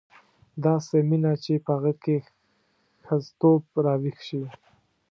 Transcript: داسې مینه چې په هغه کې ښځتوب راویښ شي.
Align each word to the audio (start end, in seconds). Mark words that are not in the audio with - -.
داسې 0.65 0.97
مینه 1.09 1.33
چې 1.43 1.53
په 1.65 1.71
هغه 1.77 1.93
کې 2.03 2.17
ښځتوب 3.07 3.61
راویښ 3.85 4.17
شي. 4.27 4.43